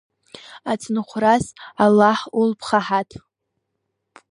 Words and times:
Ацынхәрас, 0.71 1.45
Аллаҳ, 1.83 2.19
улԥха 2.39 2.79
ҳаҭ! 2.85 3.11